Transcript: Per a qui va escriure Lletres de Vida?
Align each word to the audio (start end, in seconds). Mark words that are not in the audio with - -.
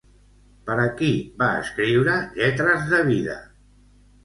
Per 0.69 0.77
a 0.83 0.85
qui 1.01 1.09
va 1.43 1.51
escriure 1.65 2.17
Lletres 2.41 2.91
de 2.95 3.05
Vida? 3.13 3.39